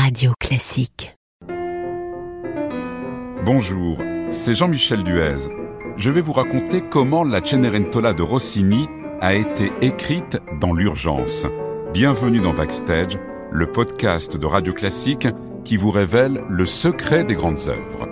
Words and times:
Radio 0.00 0.32
Classique. 0.38 1.16
Bonjour, 3.44 3.98
c'est 4.30 4.54
Jean-Michel 4.54 5.02
Duez. 5.02 5.48
Je 5.96 6.12
vais 6.12 6.20
vous 6.20 6.32
raconter 6.32 6.82
comment 6.88 7.24
la 7.24 7.44
Cenerentola 7.44 8.12
de 8.12 8.22
Rossini 8.22 8.86
a 9.20 9.34
été 9.34 9.72
écrite 9.80 10.38
dans 10.60 10.72
l'urgence. 10.72 11.46
Bienvenue 11.92 12.38
dans 12.38 12.54
Backstage, 12.54 13.18
le 13.50 13.66
podcast 13.66 14.36
de 14.36 14.46
Radio 14.46 14.72
Classique 14.72 15.26
qui 15.64 15.76
vous 15.76 15.90
révèle 15.90 16.42
le 16.48 16.64
secret 16.64 17.24
des 17.24 17.34
grandes 17.34 17.66
œuvres. 17.66 18.07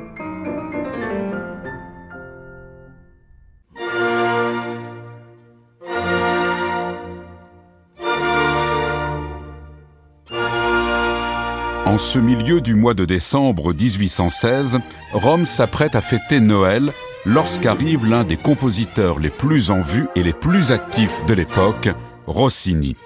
En 11.96 11.98
ce 11.98 12.18
milieu 12.18 12.60
du 12.60 12.74
mois 12.74 12.92
de 12.92 13.06
décembre 13.06 13.72
1816, 13.72 14.80
Rome 15.14 15.46
s'apprête 15.46 15.94
à 15.94 16.02
fêter 16.02 16.40
Noël 16.40 16.92
lorsqu'arrive 17.24 18.04
l'un 18.04 18.22
des 18.22 18.36
compositeurs 18.36 19.18
les 19.18 19.30
plus 19.30 19.70
en 19.70 19.80
vue 19.80 20.06
et 20.14 20.22
les 20.22 20.34
plus 20.34 20.72
actifs 20.72 21.24
de 21.26 21.32
l'époque, 21.32 21.88
Rossini. 22.26 22.96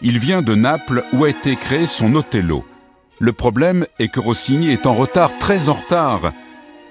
Il 0.00 0.20
vient 0.20 0.42
de 0.42 0.54
Naples 0.54 1.02
où 1.12 1.24
a 1.24 1.28
été 1.28 1.56
créé 1.56 1.86
son 1.86 2.14
Othello. 2.14 2.64
Le 3.18 3.32
problème 3.32 3.84
est 3.98 4.06
que 4.06 4.20
Rossini 4.20 4.70
est 4.70 4.86
en 4.86 4.94
retard, 4.94 5.32
très 5.40 5.68
en 5.68 5.74
retard. 5.74 6.32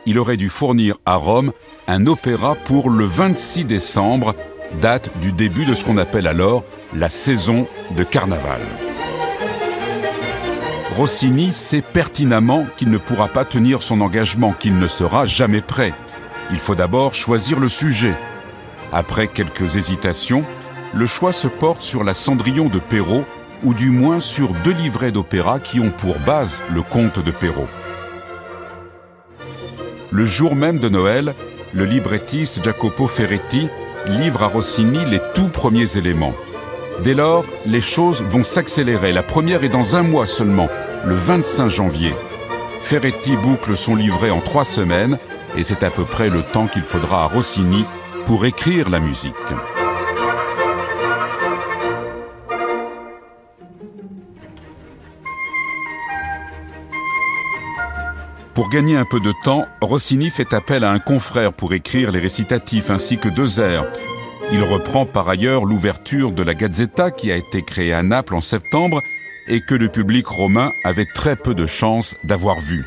Il 0.05 0.19
aurait 0.19 0.35
dû 0.35 0.49
fournir 0.49 0.97
à 1.05 1.15
Rome 1.15 1.53
un 1.87 2.05
opéra 2.05 2.55
pour 2.55 2.89
le 2.89 3.05
26 3.05 3.63
décembre, 3.63 4.35
date 4.81 5.17
du 5.21 5.31
début 5.31 5.63
de 5.63 5.73
ce 5.73 5.85
qu'on 5.85 5.97
appelle 5.97 6.27
alors 6.27 6.65
la 6.93 7.07
saison 7.07 7.65
de 7.95 8.03
carnaval. 8.03 8.59
Rossini 10.95 11.51
sait 11.51 11.81
pertinemment 11.81 12.65
qu'il 12.77 12.89
ne 12.89 12.97
pourra 12.97 13.27
pas 13.27 13.45
tenir 13.45 13.81
son 13.81 14.01
engagement, 14.01 14.53
qu'il 14.53 14.77
ne 14.77 14.87
sera 14.87 15.25
jamais 15.25 15.61
prêt. 15.61 15.93
Il 16.51 16.57
faut 16.57 16.75
d'abord 16.75 17.13
choisir 17.13 17.59
le 17.59 17.69
sujet. 17.69 18.15
Après 18.91 19.27
quelques 19.27 19.75
hésitations, 19.75 20.43
le 20.93 21.05
choix 21.05 21.31
se 21.31 21.47
porte 21.47 21.83
sur 21.83 22.03
la 22.03 22.13
Cendrillon 22.13 22.67
de 22.67 22.79
Perrault, 22.79 23.25
ou 23.63 23.73
du 23.73 23.91
moins 23.91 24.19
sur 24.19 24.53
deux 24.63 24.73
livrets 24.73 25.11
d'opéra 25.11 25.59
qui 25.59 25.79
ont 25.79 25.91
pour 25.91 26.17
base 26.19 26.63
le 26.73 26.81
conte 26.81 27.19
de 27.19 27.31
Perrault. 27.31 27.67
Le 30.11 30.25
jour 30.25 30.55
même 30.55 30.79
de 30.79 30.89
Noël, 30.89 31.35
le 31.73 31.85
librettiste 31.85 32.63
Jacopo 32.63 33.05
Ferretti 33.05 33.67
livre 34.07 34.41
à 34.41 34.47
Rossini 34.47 35.05
les 35.05 35.21
tout 35.35 35.49
premiers 35.49 35.97
éléments. 35.97 36.33
Dès 37.03 37.13
lors, 37.13 37.45
les 37.65 37.81
choses 37.81 38.23
vont 38.23 38.43
s'accélérer. 38.43 39.11
La 39.11 39.23
première 39.23 39.63
est 39.63 39.69
dans 39.69 39.95
un 39.95 40.03
mois 40.03 40.25
seulement, 40.25 40.67
le 41.05 41.15
25 41.15 41.69
janvier. 41.69 42.13
Ferretti 42.81 43.35
boucle 43.35 43.77
son 43.77 43.95
livret 43.95 44.31
en 44.31 44.41
trois 44.41 44.65
semaines 44.65 45.17
et 45.57 45.63
c'est 45.63 45.83
à 45.83 45.89
peu 45.89 46.05
près 46.05 46.29
le 46.29 46.43
temps 46.43 46.67
qu'il 46.67 46.83
faudra 46.83 47.23
à 47.23 47.27
Rossini 47.27 47.85
pour 48.25 48.45
écrire 48.45 48.89
la 48.89 48.99
musique. 48.99 49.33
Pour 58.53 58.69
gagner 58.69 58.97
un 58.97 59.05
peu 59.05 59.21
de 59.21 59.33
temps, 59.43 59.65
Rossini 59.81 60.29
fait 60.29 60.53
appel 60.53 60.83
à 60.83 60.91
un 60.91 60.99
confrère 60.99 61.53
pour 61.53 61.73
écrire 61.73 62.11
les 62.11 62.19
récitatifs 62.19 62.89
ainsi 62.89 63.17
que 63.17 63.29
deux 63.29 63.61
airs. 63.61 63.85
Il 64.51 64.63
reprend 64.63 65.05
par 65.05 65.29
ailleurs 65.29 65.63
l'ouverture 65.63 66.31
de 66.31 66.43
la 66.43 66.53
Gazzetta 66.53 67.11
qui 67.11 67.31
a 67.31 67.35
été 67.35 67.61
créée 67.61 67.93
à 67.93 68.03
Naples 68.03 68.35
en 68.35 68.41
septembre 68.41 69.01
et 69.49 69.61
que 69.61 69.75
le 69.75 69.89
public 69.89 70.27
romain 70.27 70.71
avait 70.83 71.07
très 71.13 71.35
peu 71.35 71.53
de 71.53 71.65
chances 71.65 72.15
d'avoir 72.23 72.59
vu. 72.59 72.85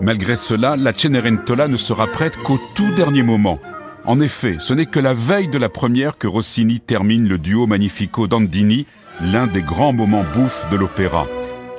Malgré 0.00 0.36
cela, 0.36 0.76
la 0.76 0.92
Cenerentola 0.96 1.68
ne 1.68 1.76
sera 1.76 2.06
prête 2.06 2.36
qu'au 2.36 2.58
tout 2.74 2.90
dernier 2.94 3.22
moment. 3.22 3.60
En 4.04 4.20
effet, 4.20 4.56
ce 4.58 4.74
n'est 4.74 4.86
que 4.86 5.00
la 5.00 5.14
veille 5.14 5.48
de 5.48 5.58
la 5.58 5.68
première 5.68 6.18
que 6.18 6.26
Rossini 6.26 6.80
termine 6.80 7.28
le 7.28 7.38
duo 7.38 7.66
Magnifico 7.66 8.26
d'Andini, 8.26 8.86
l'un 9.20 9.46
des 9.46 9.62
grands 9.62 9.92
moments 9.92 10.24
bouffes 10.34 10.68
de 10.70 10.76
l'opéra 10.76 11.26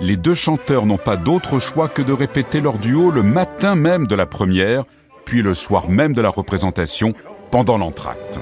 les 0.02 0.18
deux 0.18 0.36
chanteurs 0.36 0.86
n'ont 0.86 0.98
pas 0.98 1.18
d'autre 1.18 1.60
choix 1.60 1.90
que 1.90 2.02
de 2.02 2.14
répéter 2.14 2.62
leur 2.62 2.78
duo 2.78 3.12
le 3.12 3.24
matin 3.24 3.76
même 3.76 4.08
de 4.08 4.16
la 4.16 4.26
première, 4.26 4.84
puis 5.26 5.42
le 5.42 5.54
soir 5.54 5.90
même 5.90 6.14
de 6.14 6.22
la 6.22 6.30
représentation, 6.30 7.14
pendant 7.52 7.78
l'entracte. 7.78 8.40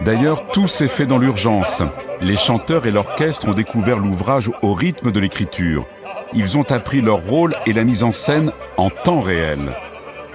D'ailleurs, 0.00 0.48
tout 0.48 0.66
s'est 0.66 0.88
fait 0.88 1.06
dans 1.06 1.18
l'urgence. 1.18 1.82
Les 2.20 2.36
chanteurs 2.36 2.86
et 2.86 2.90
l'orchestre 2.90 3.48
ont 3.48 3.54
découvert 3.54 3.98
l'ouvrage 3.98 4.50
au 4.62 4.74
rythme 4.74 5.12
de 5.12 5.20
l'écriture 5.20 5.86
ils 6.34 6.56
ont 6.58 6.70
appris 6.70 7.00
leur 7.00 7.22
rôle 7.26 7.54
et 7.66 7.72
la 7.72 7.84
mise 7.84 8.04
en 8.04 8.12
scène 8.12 8.52
en 8.76 8.90
temps 8.90 9.20
réel. 9.20 9.74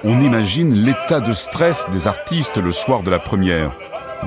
On 0.04 0.22
imagine 0.22 0.74
l'état 0.74 1.20
de 1.20 1.34
stress 1.34 1.88
des 1.92 2.08
artistes 2.08 2.58
le 2.58 2.72
soir 2.72 3.02
de 3.02 3.10
la 3.10 3.20
première. 3.20 3.72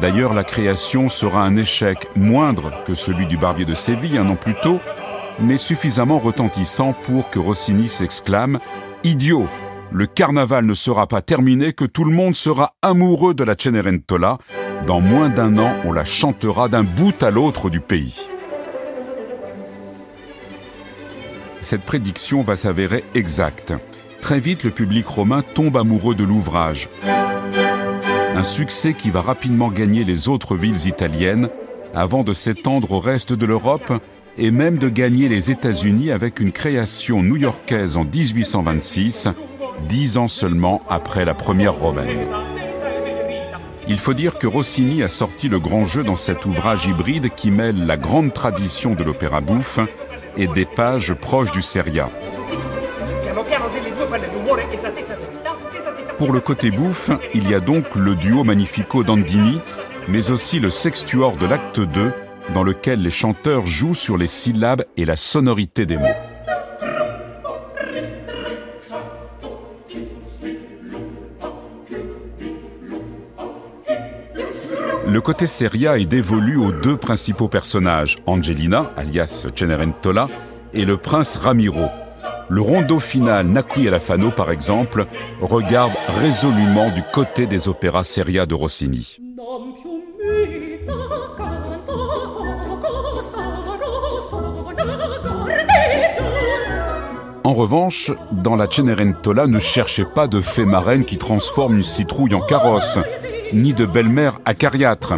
D'ailleurs, 0.00 0.34
la 0.34 0.44
création 0.44 1.08
sera 1.08 1.42
un 1.42 1.54
échec 1.54 2.08
moindre 2.16 2.72
que 2.84 2.94
celui 2.94 3.26
du 3.26 3.36
Barbier 3.36 3.64
de 3.64 3.74
Séville 3.74 4.18
un 4.18 4.28
an 4.28 4.36
plus 4.36 4.54
tôt, 4.54 4.80
mais 5.42 5.56
suffisamment 5.56 6.18
retentissant 6.18 6.92
pour 7.04 7.30
que 7.30 7.38
Rossini 7.38 7.88
s'exclame⁇ 7.88 8.56
Idiot 9.04 9.48
Le 9.90 10.06
carnaval 10.06 10.66
ne 10.66 10.74
sera 10.74 11.06
pas 11.06 11.22
terminé 11.22 11.72
que 11.72 11.84
tout 11.84 12.04
le 12.04 12.12
monde 12.12 12.34
sera 12.34 12.74
amoureux 12.82 13.34
de 13.34 13.44
la 13.44 13.54
Cenerentola. 13.58 14.38
Dans 14.86 15.00
moins 15.00 15.28
d'un 15.28 15.58
an, 15.58 15.74
on 15.84 15.92
la 15.92 16.04
chantera 16.04 16.68
d'un 16.68 16.84
bout 16.84 17.22
à 17.22 17.30
l'autre 17.30 17.70
du 17.70 17.80
pays.⁇ 17.80 18.20
cette 21.62 21.82
prédiction 21.82 22.42
va 22.42 22.56
s'avérer 22.56 23.04
exacte. 23.14 23.74
Très 24.20 24.40
vite, 24.40 24.64
le 24.64 24.70
public 24.70 25.06
romain 25.06 25.42
tombe 25.54 25.76
amoureux 25.76 26.14
de 26.14 26.24
l'ouvrage. 26.24 26.88
Un 28.34 28.42
succès 28.42 28.94
qui 28.94 29.10
va 29.10 29.20
rapidement 29.20 29.70
gagner 29.70 30.04
les 30.04 30.28
autres 30.28 30.56
villes 30.56 30.86
italiennes 30.86 31.48
avant 31.94 32.22
de 32.22 32.32
s'étendre 32.32 32.92
au 32.92 33.00
reste 33.00 33.32
de 33.32 33.44
l'Europe 33.44 33.92
et 34.38 34.50
même 34.50 34.78
de 34.78 34.88
gagner 34.88 35.28
les 35.28 35.50
États-Unis 35.50 36.10
avec 36.10 36.40
une 36.40 36.52
création 36.52 37.22
new-yorkaise 37.22 37.96
en 37.96 38.04
1826, 38.04 39.28
dix 39.88 40.18
ans 40.18 40.28
seulement 40.28 40.82
après 40.88 41.24
la 41.24 41.34
première 41.34 41.74
romaine. 41.74 42.26
Il 43.88 43.98
faut 43.98 44.14
dire 44.14 44.38
que 44.38 44.46
Rossini 44.46 45.02
a 45.02 45.08
sorti 45.08 45.48
le 45.48 45.58
grand 45.58 45.84
jeu 45.84 46.04
dans 46.04 46.16
cet 46.16 46.46
ouvrage 46.46 46.86
hybride 46.86 47.34
qui 47.34 47.50
mêle 47.50 47.86
la 47.86 47.96
grande 47.96 48.32
tradition 48.32 48.94
de 48.94 49.02
l'opéra 49.02 49.40
bouffe 49.40 49.80
et 50.36 50.46
des 50.46 50.64
pages 50.64 51.12
proches 51.14 51.50
du 51.50 51.60
Seria. 51.60 52.08
Pour 56.18 56.32
le 56.32 56.40
côté 56.40 56.70
bouffe, 56.70 57.10
il 57.34 57.50
y 57.50 57.54
a 57.54 57.60
donc 57.60 57.96
le 57.96 58.14
duo 58.14 58.44
Magnifico 58.44 59.02
d'Andini, 59.02 59.60
mais 60.06 60.30
aussi 60.30 60.60
le 60.60 60.70
sextuor 60.70 61.36
de 61.36 61.46
l'acte 61.46 61.80
2, 61.80 62.12
dans 62.54 62.62
lequel 62.62 63.02
les 63.02 63.10
chanteurs 63.10 63.66
jouent 63.66 63.94
sur 63.94 64.16
les 64.16 64.26
syllabes 64.26 64.84
et 64.96 65.04
la 65.04 65.16
sonorité 65.16 65.86
des 65.86 65.96
mots. 65.96 66.06
Le 75.06 75.20
côté 75.20 75.48
Seria 75.48 75.98
est 75.98 76.04
dévolu 76.04 76.56
aux 76.56 76.70
deux 76.70 76.96
principaux 76.96 77.48
personnages, 77.48 78.16
Angelina, 78.26 78.92
alias 78.96 79.48
Cenerentola, 79.52 80.28
et 80.72 80.84
le 80.84 80.98
prince 80.98 81.36
Ramiro. 81.36 81.88
Le 82.48 82.60
rondeau 82.60 83.00
final 83.00 83.46
Nacqui 83.48 83.88
e 83.88 83.90
la 83.90 83.98
Fano, 83.98 84.30
par 84.30 84.52
exemple, 84.52 85.06
regarde 85.40 85.94
résolument 86.20 86.90
du 86.90 87.02
côté 87.12 87.46
des 87.46 87.68
opéras 87.68 88.04
Seria 88.04 88.46
de 88.46 88.54
Rossini. 88.54 89.18
En 97.50 97.54
revanche, 97.54 98.12
dans 98.30 98.54
la 98.54 98.70
Cenerentola, 98.70 99.48
ne 99.48 99.58
cherchez 99.58 100.04
pas 100.04 100.28
de 100.28 100.40
fée 100.40 100.64
marraine 100.64 101.04
qui 101.04 101.18
transforme 101.18 101.78
une 101.78 101.82
citrouille 101.82 102.36
en 102.36 102.40
carrosse 102.40 103.00
ni 103.52 103.74
de 103.74 103.86
belle-mère 103.86 104.38
acariâtre. 104.44 105.14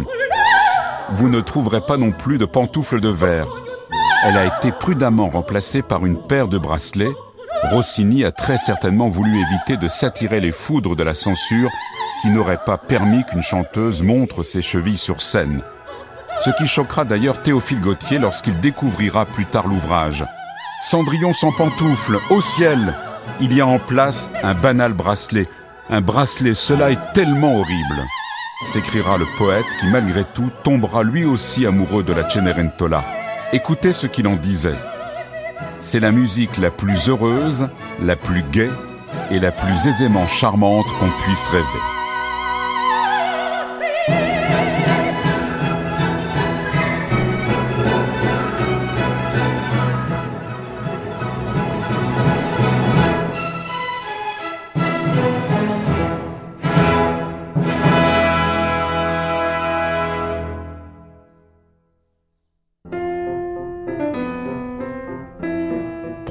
Vous 1.11 1.29
ne 1.29 1.41
trouverez 1.41 1.81
pas 1.85 1.97
non 1.97 2.11
plus 2.11 2.39
de 2.39 2.45
pantoufles 2.45 3.01
de 3.01 3.09
verre. 3.09 3.45
Elle 4.25 4.35
a 4.35 4.45
été 4.47 4.71
prudemment 4.71 5.29
remplacée 5.29 5.83
par 5.83 6.07
une 6.07 6.17
paire 6.17 6.47
de 6.47 6.57
bracelets. 6.57 7.13
Rossini 7.69 8.25
a 8.25 8.31
très 8.31 8.57
certainement 8.57 9.09
voulu 9.09 9.39
éviter 9.39 9.77
de 9.77 9.87
s'attirer 9.87 10.39
les 10.39 10.51
foudres 10.51 10.95
de 10.95 11.03
la 11.03 11.13
censure 11.13 11.69
qui 12.23 12.31
n'aurait 12.31 12.65
pas 12.65 12.79
permis 12.79 13.23
qu'une 13.25 13.43
chanteuse 13.43 14.01
montre 14.01 14.41
ses 14.41 14.63
chevilles 14.63 14.97
sur 14.97 15.21
scène. 15.21 15.61
Ce 16.39 16.49
qui 16.49 16.65
choquera 16.65 17.05
d'ailleurs 17.05 17.43
Théophile 17.43 17.79
Gautier 17.79 18.17
lorsqu'il 18.17 18.59
découvrira 18.59 19.27
plus 19.27 19.45
tard 19.45 19.67
l'ouvrage. 19.67 20.25
Cendrillon 20.85 21.33
sans 21.33 21.51
pantoufles, 21.51 22.19
au 22.29 22.41
ciel 22.41 22.95
Il 23.41 23.53
y 23.53 23.61
a 23.61 23.67
en 23.67 23.79
place 23.79 24.29
un 24.43 24.53
banal 24.53 24.93
bracelet. 24.93 25.47
Un 25.89 26.01
bracelet, 26.01 26.55
cela 26.55 26.91
est 26.91 27.13
tellement 27.13 27.59
horrible 27.59 28.07
s'écriera 28.65 29.17
le 29.17 29.25
poète 29.37 29.65
qui 29.79 29.87
malgré 29.87 30.23
tout 30.23 30.49
tombera 30.63 31.03
lui 31.03 31.25
aussi 31.25 31.65
amoureux 31.65 32.03
de 32.03 32.13
la 32.13 32.29
Cenerentola. 32.29 33.03
Écoutez 33.51 33.93
ce 33.93 34.07
qu'il 34.07 34.27
en 34.27 34.35
disait. 34.35 34.77
C'est 35.79 35.99
la 35.99 36.11
musique 36.11 36.57
la 36.57 36.71
plus 36.71 37.09
heureuse, 37.09 37.69
la 38.01 38.15
plus 38.15 38.43
gaie 38.51 38.71
et 39.31 39.39
la 39.39 39.51
plus 39.51 39.87
aisément 39.87 40.27
charmante 40.27 40.87
qu'on 40.99 41.09
puisse 41.23 41.47
rêver. 41.47 42.02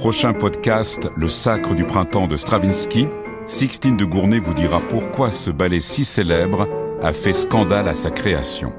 Prochain 0.02 0.32
podcast, 0.32 1.08
Le 1.16 1.28
Sacre 1.28 1.76
du 1.76 1.84
printemps 1.84 2.26
de 2.26 2.36
Stravinsky. 2.36 3.06
Sixtine 3.46 3.96
de 3.96 4.04
Gournay 4.04 4.40
vous 4.40 4.52
dira 4.52 4.80
pourquoi 4.80 5.30
ce 5.30 5.48
ballet 5.48 5.78
si 5.78 6.04
célèbre 6.04 6.68
a 7.00 7.12
fait 7.12 7.32
scandale 7.32 7.86
à 7.86 7.94
sa 7.94 8.10
création. 8.10 8.72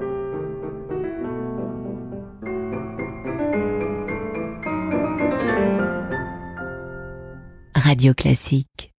Radio 7.74 8.12
Classique 8.12 8.93